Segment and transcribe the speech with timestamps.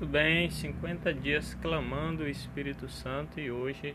[0.00, 3.94] Muito bem, 50 dias clamando o Espírito Santo e hoje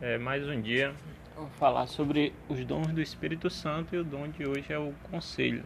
[0.00, 0.94] é mais um dia.
[1.34, 4.94] Vou falar sobre os dons do Espírito Santo e o dom de hoje é o
[5.10, 5.64] conselho.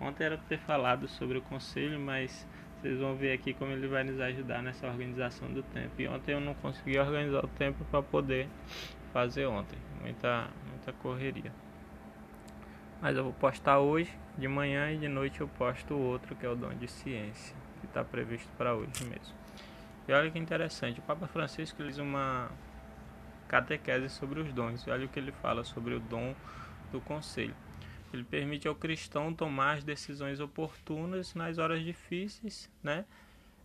[0.00, 2.46] Ontem era ter falado sobre o conselho, mas
[2.80, 6.00] vocês vão ver aqui como ele vai nos ajudar nessa organização do tempo.
[6.00, 8.48] E ontem eu não consegui organizar o tempo para poder
[9.12, 11.52] fazer ontem, muita, muita correria.
[13.02, 16.48] Mas eu vou postar hoje, de manhã e de noite eu posto outro que é
[16.48, 17.59] o dom de ciência
[17.90, 19.34] está previsto para hoje mesmo.
[20.08, 22.50] E olha que interessante, o Papa Francisco fez uma
[23.46, 24.86] catequese sobre os dons.
[24.86, 26.34] E olha o que ele fala sobre o dom
[26.90, 27.54] do conselho.
[28.12, 33.04] Ele permite ao cristão tomar as decisões oportunas nas horas difíceis, né?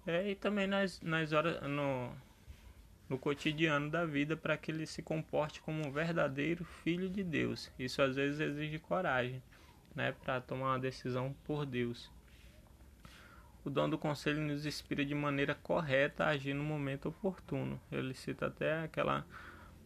[0.06, 2.12] É, e também nas, nas horas no,
[3.10, 7.72] no cotidiano da vida para que ele se comporte como um verdadeiro filho de Deus.
[7.78, 9.42] Isso às vezes exige coragem,
[9.96, 12.12] né, para tomar uma decisão por Deus.
[13.66, 17.82] O dom do conselho nos inspira de maneira correta a agir no momento oportuno.
[17.92, 19.26] Ele cita até aquela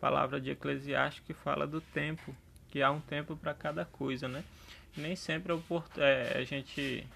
[0.02, 2.36] palavra de Eclesiastes que fala do tempo,
[2.68, 4.44] que há um tempo para cada coisa, né?
[4.98, 5.54] Nem sempre
[5.98, 7.08] é, a gente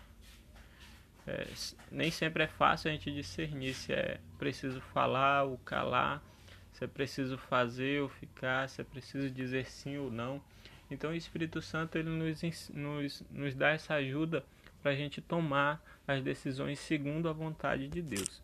[1.28, 1.48] é,
[1.92, 6.24] nem sempre é fácil a gente discernir se é preciso falar ou calar,
[6.72, 10.42] se é preciso fazer ou ficar, se é preciso dizer sim ou não.
[10.90, 14.46] Então o Espírito Santo ele nos, nos, nos dá essa ajuda
[14.84, 18.44] para a gente tomar as decisões segundo a vontade de Deus.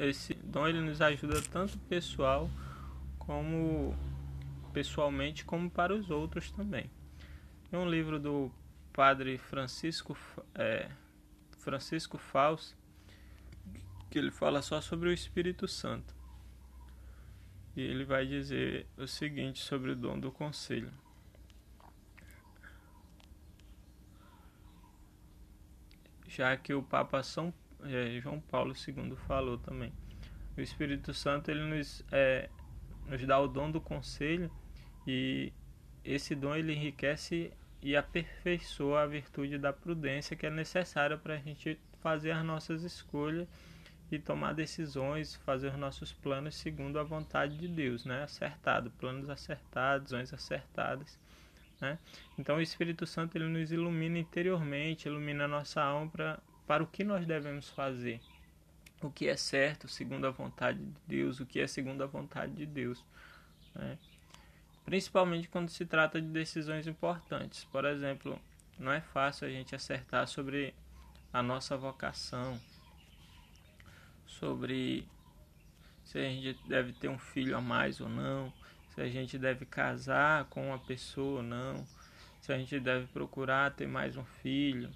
[0.00, 2.50] Esse dom ele nos ajuda tanto pessoal
[3.18, 3.96] como
[4.72, 6.90] pessoalmente como para os outros também.
[7.70, 8.50] Tem um livro do
[8.92, 10.16] padre Francisco
[10.54, 10.88] é,
[11.58, 12.74] Francisco Faus
[14.10, 16.14] que ele fala só sobre o Espírito Santo.
[17.76, 20.90] E ele vai dizer o seguinte sobre o dom do conselho.
[26.36, 29.92] Já que o Papa São é, João Paulo II falou também.
[30.56, 32.50] O Espírito Santo ele nos, é,
[33.06, 34.50] nos dá o dom do conselho
[35.06, 35.52] e
[36.04, 37.52] esse dom ele enriquece
[37.82, 42.82] e aperfeiçoa a virtude da prudência que é necessária para a gente fazer as nossas
[42.82, 43.48] escolhas
[44.10, 48.22] e tomar decisões, fazer os nossos planos segundo a vontade de Deus, né?
[48.22, 51.18] Acertado, planos acertados, decisões acertadas.
[51.80, 51.98] Né?
[52.38, 56.86] Então o Espírito Santo ele nos ilumina interiormente, ilumina a nossa alma pra, para o
[56.86, 58.20] que nós devemos fazer.
[59.02, 62.52] O que é certo segundo a vontade de Deus, o que é segundo a vontade
[62.54, 63.04] de Deus.
[63.74, 63.98] Né?
[64.84, 67.64] Principalmente quando se trata de decisões importantes.
[67.64, 68.40] Por exemplo,
[68.78, 70.74] não é fácil a gente acertar sobre
[71.32, 72.58] a nossa vocação,
[74.26, 75.06] sobre
[76.04, 78.52] se a gente deve ter um filho a mais ou não,
[78.96, 81.86] se a gente deve casar com uma pessoa ou não,
[82.40, 84.90] se a gente deve procurar ter mais um filho,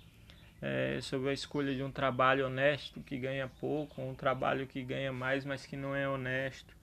[0.62, 5.12] é, sobre a escolha de um trabalho honesto que ganha pouco, um trabalho que ganha
[5.12, 6.75] mais, mas que não é honesto,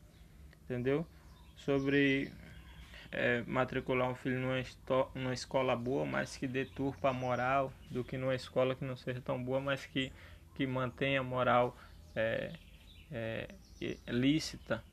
[0.63, 1.07] entendeu?
[1.55, 2.31] Sobre
[3.11, 4.63] é, matricular um filho numa,
[5.15, 9.21] numa escola boa, mas que deturpa a moral, do que numa escola que não seja
[9.21, 10.11] tão boa, mas que,
[10.53, 11.75] que mantenha a moral
[12.15, 12.53] é,
[13.11, 13.47] é,
[14.07, 14.83] lícita.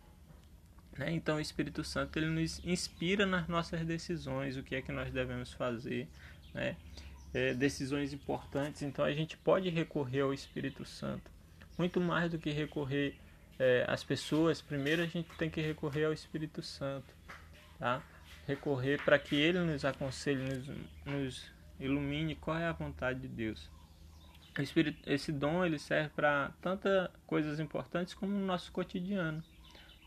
[0.98, 1.12] Né?
[1.12, 5.10] Então o Espírito Santo ele nos inspira nas nossas decisões, o que é que nós
[5.10, 6.08] devemos fazer,
[6.52, 6.76] né?
[7.32, 8.82] É, decisões importantes.
[8.82, 11.28] Então a gente pode recorrer ao Espírito Santo,
[11.76, 13.16] muito mais do que recorrer
[13.58, 14.62] é, às pessoas.
[14.62, 17.12] Primeiro a gente tem que recorrer ao Espírito Santo,
[17.78, 18.00] tá?
[18.46, 20.68] Recorrer para que Ele nos aconselhe, nos,
[21.04, 23.68] nos ilumine qual é a vontade de Deus.
[25.04, 29.42] Esse dom ele serve para tantas coisas importantes como no nosso cotidiano,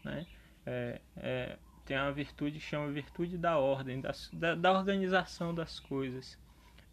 [0.06, 0.26] né?
[0.68, 6.38] É, é, tem uma virtude que chama virtude da ordem, da, da organização das coisas.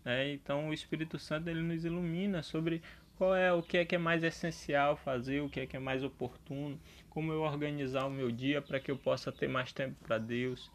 [0.05, 0.33] Né?
[0.33, 2.81] Então o Espírito Santo ele nos ilumina sobre
[3.19, 5.81] qual é o que é que é mais essencial fazer, o que é que é
[5.81, 6.81] mais oportuno,
[7.11, 10.71] como eu organizar o meu dia para que eu possa ter mais tempo para Deus.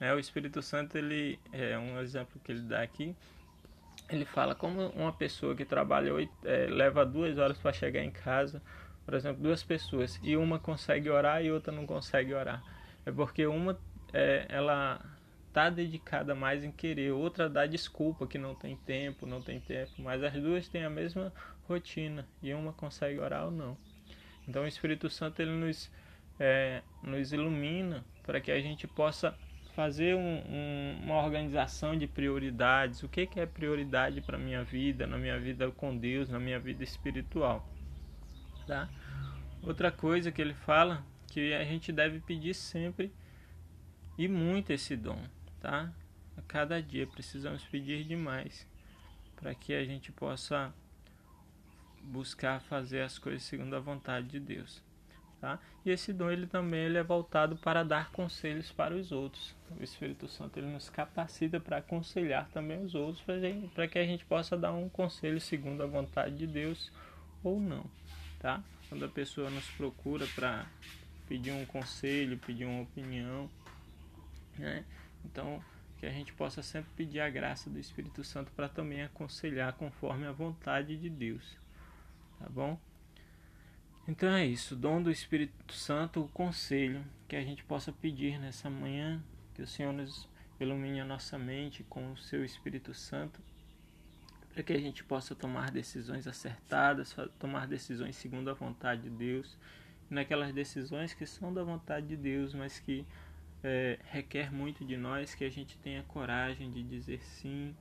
[0.00, 0.14] Né?
[0.14, 3.14] O Espírito Santo ele é um exemplo que ele dá aqui.
[4.08, 8.10] Ele fala como uma pessoa que trabalha oito, é, leva duas horas para chegar em
[8.10, 8.62] casa
[9.08, 12.62] por exemplo, duas pessoas e uma consegue orar e outra não consegue orar.
[13.06, 13.80] É porque uma
[14.12, 15.00] é, ela
[15.50, 19.92] tá dedicada mais em querer, outra dá desculpa que não tem tempo, não tem tempo,
[19.96, 21.32] mas as duas têm a mesma
[21.66, 23.78] rotina e uma consegue orar ou não.
[24.46, 25.90] Então o Espírito Santo ele nos,
[26.38, 29.34] é, nos ilumina para que a gente possa
[29.74, 33.02] fazer um, um, uma organização de prioridades.
[33.02, 36.60] O que, que é prioridade para minha vida, na minha vida com Deus, na minha
[36.60, 37.66] vida espiritual.
[38.66, 38.86] Tá?
[39.62, 43.12] Outra coisa que ele fala que a gente deve pedir sempre
[44.16, 45.22] e muito esse dom,
[45.60, 45.92] tá?
[46.36, 48.66] A cada dia precisamos pedir demais
[49.36, 50.72] para que a gente possa
[52.02, 54.82] buscar fazer as coisas segundo a vontade de Deus.
[55.40, 55.60] Tá?
[55.84, 59.54] E esse dom ele também ele é voltado para dar conselhos para os outros.
[59.78, 63.24] O Espírito Santo ele nos capacita para aconselhar também os outros,
[63.72, 66.90] para que a gente possa dar um conselho segundo a vontade de Deus
[67.44, 67.84] ou não.
[68.38, 68.62] Tá?
[68.88, 70.66] Quando a pessoa nos procura para
[71.28, 73.50] pedir um conselho, pedir uma opinião,
[74.56, 74.84] né?
[75.24, 75.62] então
[75.98, 80.26] que a gente possa sempre pedir a graça do Espírito Santo para também aconselhar conforme
[80.26, 81.58] a vontade de Deus.
[82.38, 82.78] Tá bom?
[84.06, 88.70] Então é isso, dom do Espírito Santo, o conselho que a gente possa pedir nessa
[88.70, 89.22] manhã,
[89.54, 90.26] que o Senhor nos
[90.58, 93.40] ilumine a nossa mente com o seu Espírito Santo,
[94.58, 99.56] para que a gente possa tomar decisões acertadas, tomar decisões segundo a vontade de Deus,
[100.10, 103.06] naquelas decisões que são da vontade de Deus, mas que
[103.62, 107.72] é, requer muito de nós que a gente tenha coragem de dizer sim,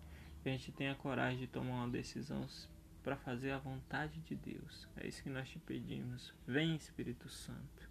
[0.43, 2.45] que a gente tenha coragem de tomar uma decisão
[3.01, 4.87] para fazer a vontade de Deus.
[4.97, 6.31] É isso que nós te pedimos.
[6.45, 7.89] Vem, Espírito Santo.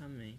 [0.00, 0.36] Amém.